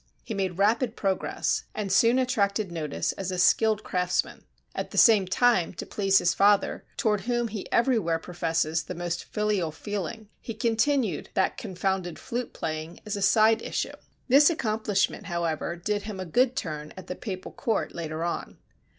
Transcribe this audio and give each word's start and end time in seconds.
He 0.23 0.33
made 0.33 0.57
rapid 0.57 0.95
progress, 0.95 1.65
and 1.75 1.91
soon 1.91 2.17
attracted 2.17 2.71
notice 2.71 3.11
as 3.11 3.29
a 3.29 3.37
skilled 3.37 3.83
craftsman. 3.83 4.45
At 4.73 4.89
the 4.89 4.97
same 4.97 5.27
time, 5.27 5.75
to 5.75 5.85
please 5.85 6.17
his 6.17 6.33
father, 6.33 6.83
toward 6.97 7.21
whom 7.21 7.49
he 7.49 7.71
everywhere 7.71 8.17
professes 8.17 8.81
the 8.81 8.95
most 8.95 9.25
filial 9.25 9.71
feeling, 9.71 10.27
he 10.39 10.55
continued 10.55 11.29
"that 11.35 11.55
confounded 11.59 12.17
flute 12.17 12.51
playing" 12.51 12.99
as 13.05 13.15
a 13.15 13.21
side 13.21 13.61
issue. 13.61 13.91
This 14.27 14.49
accomplishment, 14.49 15.27
however, 15.27 15.75
did 15.75 16.01
him 16.01 16.19
a 16.19 16.25
good 16.25 16.55
turn 16.55 16.95
at 16.97 17.05
the 17.05 17.13
Papal 17.15 17.51
court 17.51 17.93
later 17.93 18.23
on. 18.23 18.57